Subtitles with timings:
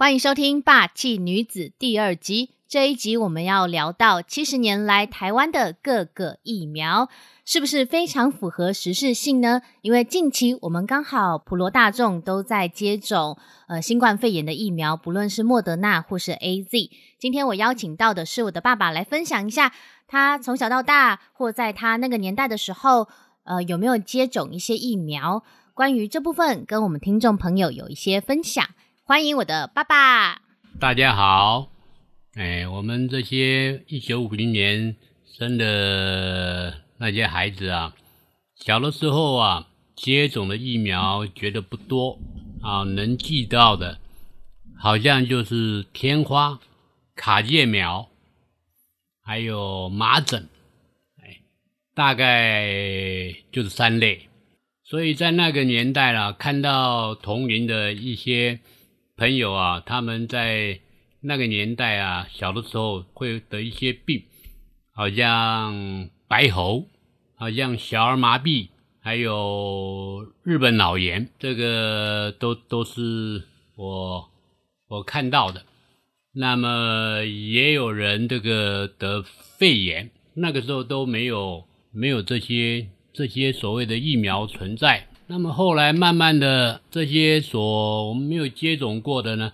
[0.00, 2.50] 欢迎收听《霸气女子》第二集。
[2.68, 7.08] 这一集我们要聊到七十年来台湾的各个疫苗，
[7.44, 9.60] 是不是非常符合时事性呢？
[9.80, 16.90] 因为近期我们刚好普罗大众都在接种呃新冠肺炎的疫苗，不论是莫德纳或是 A Z。
[17.18, 19.72] 今天我邀请到的是我的爸爸来分享一下，
[20.06, 23.08] 他从小到大或在他那个年代的时候，
[23.42, 25.42] 呃有没有接种一些疫苗？
[25.74, 28.64] 关于这部分，跟我们听众朋友有一些分享。
[29.08, 30.42] 欢迎我的爸爸。
[30.78, 31.70] 大家好，
[32.34, 37.94] 哎，我们这些一九五零年生的那些孩子啊，
[38.54, 42.18] 小的时候啊，接种的疫苗觉得不多
[42.60, 43.98] 啊，能记到的，
[44.78, 46.60] 好像就是天花、
[47.16, 48.10] 卡介苗，
[49.22, 50.50] 还有麻疹，
[51.24, 51.40] 哎，
[51.94, 54.28] 大概就是三类。
[54.84, 58.60] 所以在那个年代啦，看到同龄的一些。
[59.18, 60.78] 朋友啊，他们在
[61.22, 64.22] 那个年代啊，小的时候会得一些病，
[64.94, 66.86] 好像白喉，
[67.34, 68.68] 好像小儿麻痹，
[69.00, 73.42] 还有日本脑炎，这个都都是
[73.74, 74.30] 我
[74.86, 75.64] 我看到的。
[76.32, 79.24] 那么也有人这个得
[79.58, 85.08] 肺炎，那个时候都没有没有这些这些所谓的疫苗存在。
[85.30, 89.52] 那么后来慢慢的，这些所我们没有接种过的呢，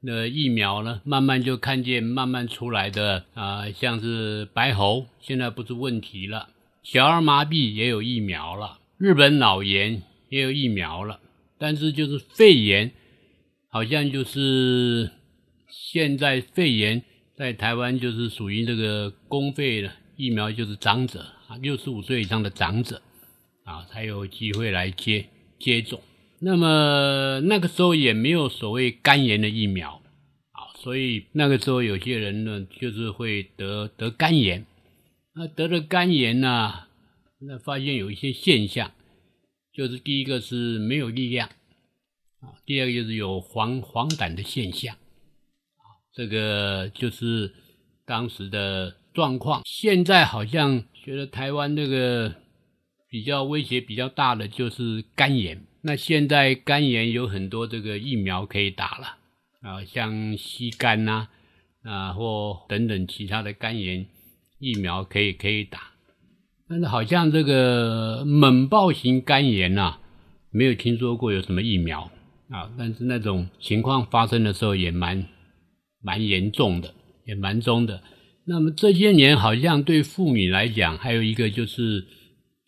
[0.00, 6.46] 那疫苗呢，慢慢就看见慢慢出来的啊，像是白喉，现在不是问题了；
[6.84, 11.18] 小儿麻痹也有疫苗了，日本脑炎也有疫苗了，
[11.58, 12.92] 但是就是肺炎，
[13.68, 15.10] 好像就是
[15.68, 17.02] 现在肺炎
[17.34, 23.02] 在台湾就是属于这个公费的疫苗，就是长者啊，六十五岁以上的长者。
[23.66, 25.26] 啊，才有机会来接
[25.58, 26.00] 接种。
[26.38, 30.00] 那么那个时候也没有所谓肝炎的疫苗
[30.52, 34.64] 啊，所以那个时候有些人呢，就是会得得肝炎。
[35.34, 36.84] 那得了肝炎呢，
[37.40, 38.92] 那发现有一些现象，
[39.72, 41.48] 就是第一个是没有力量
[42.40, 47.52] 啊，第二个就是有黄黄疸的现象啊，这个就是
[48.04, 49.62] 当时的状况。
[49.64, 52.45] 现在好像觉得台湾这个。
[53.08, 59.16] 比较威胁比较大的就是肝炎，那现在肝炎有很多这个疫苗可以打了
[59.62, 61.28] 啊，像吸肝呐
[61.84, 64.06] 啊或等等其他的肝炎
[64.58, 65.92] 疫苗可以可以打，
[66.68, 69.98] 但是好像这个猛暴型肝炎呐，
[70.50, 72.10] 没有听说过有什么疫苗
[72.50, 75.28] 啊，但是那种情况发生的时候也蛮
[76.02, 76.92] 蛮严重的，
[77.24, 78.02] 也蛮重的。
[78.46, 82.04] 那么这些年好像对妇女来讲，还有一个就是。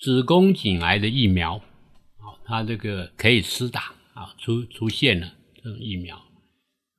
[0.00, 6.22] 子宫颈癌的疫苗，啊，它这个可以施打啊，出出现了这种疫苗，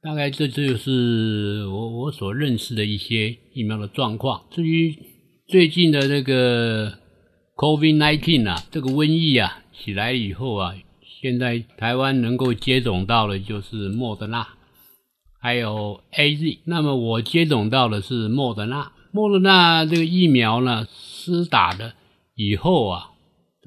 [0.01, 4.43] 大概这就是我我所认识的一些疫苗的状况。
[4.51, 4.93] 至于
[5.47, 6.99] 最近的这个
[7.55, 10.75] COVID-19 啊，这个瘟疫啊起来以后啊，
[11.21, 14.45] 现在台湾能够接种到的就是莫德纳，
[15.39, 16.59] 还有 A Z。
[16.65, 21.93] 那么我接种到的是莫德纳，莫德纳这个疫苗呢，施打的。
[22.41, 23.11] 以后啊，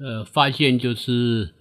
[0.03, 1.53] 呃，发现就是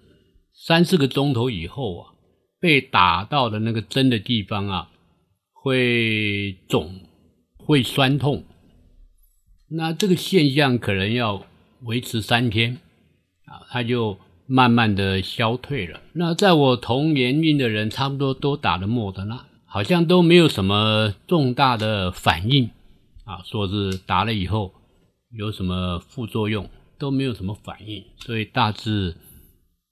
[0.55, 2.15] 三四个钟头以后啊，
[2.59, 4.89] 被打到的那个针的地方啊，
[5.53, 7.01] 会肿，
[7.59, 8.45] 会酸痛。
[9.69, 11.45] 那这个现象可能要
[11.83, 12.79] 维持三天
[13.45, 16.01] 啊，它就慢慢的消退了。
[16.15, 22.71] 那在我同年龄的人，差不多都打了莫德纳，好像都没有什么重大的反应
[23.27, 24.73] 啊，说是打了以后
[25.37, 26.67] 有什么副作用。
[27.03, 29.17] 都没有什么反应，所以大致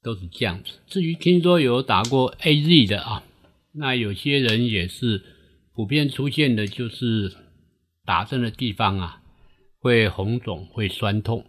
[0.01, 0.79] 都是这样子。
[0.87, 3.25] 至于听说有打过 A Z 的啊，
[3.73, 5.21] 那有些人也是
[5.75, 7.35] 普遍出现的，就是
[8.05, 9.23] 打针的地方啊
[9.81, 11.45] 会红肿、会酸痛，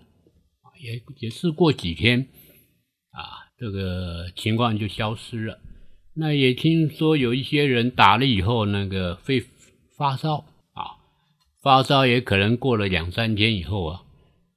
[0.81, 2.27] 也也是过几天
[3.11, 5.59] 啊，这个情况就消失了。
[6.15, 9.45] 那也听说有一些人打了以后，那个会
[9.95, 10.37] 发烧
[10.73, 10.97] 啊，
[11.61, 14.01] 发烧也可能过了两三天以后啊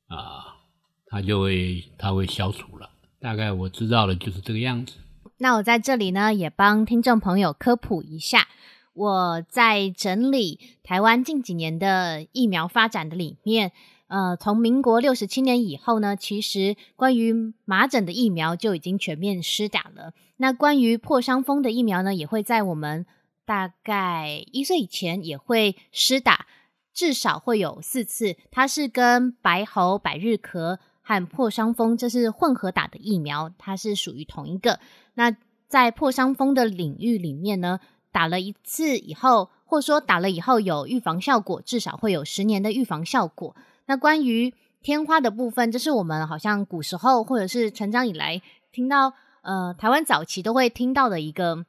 [0.06, 0.43] 啊。
[1.14, 2.90] 它就会，它会消除了。
[3.20, 4.94] 大概我知道的就是这个样子。
[5.38, 8.48] 那我在这里呢，也帮听众朋友科普一下。
[8.94, 13.70] 我在整理台湾近几年的疫苗发展的里面，
[14.08, 17.32] 呃，从民国六十七年以后呢，其实关于
[17.64, 20.14] 麻疹的疫苗就已经全面施打了。
[20.38, 23.06] 那关于破伤风的疫苗呢，也会在我们
[23.46, 26.46] 大概一岁以前也会施打，
[26.92, 28.36] 至少会有四次。
[28.50, 30.80] 它是跟白喉、百日咳。
[31.04, 34.80] 和破伤风，这是混合打的疫苗，它是属于同一个。
[35.14, 35.36] 那
[35.68, 37.78] 在破伤风的领域里面呢，
[38.10, 43.54] 打了一次以后，或者说打了以后有预防效果，至少会有十年的预防效果。
[43.86, 48.40] 那关于天花的部分，这是我们好像古时候或者是成长以来
[48.72, 49.12] 听到，
[49.42, 51.66] 呃，台湾早期都会听到的一个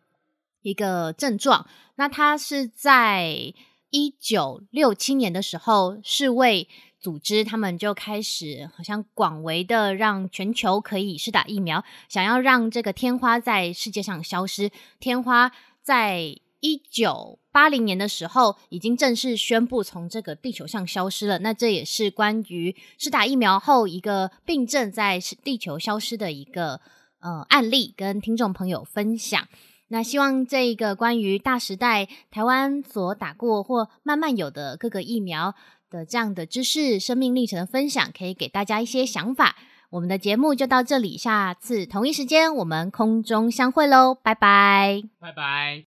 [0.62, 1.68] 一个症状。
[1.96, 3.54] 那它是在
[3.90, 6.68] 一九六七年的时候，是为
[7.00, 14.72] 组织他们就开始好像广为的让全球可以施打疫苗，想要让这个天花在世界上消失。
[15.00, 15.52] 天花
[15.84, 21.40] 在一九八零年的时候，已经正式宣布从这个地球上消失了。
[21.40, 26.82] 那这也是关于施打疫苗后一个病症在地球消失的一个
[27.20, 29.48] 呃案例，跟听众朋友分享。
[29.88, 35.54] 那希望这一个关于大时代台湾所打过或慢慢有的各个疫苗
[35.90, 39.56] 的这样的知识、生命历程的分享，可以给大家一些想法。
[39.92, 45.84] 我们的节目就到这里，下次同一时间我们空中相会喽，拜拜，拜拜。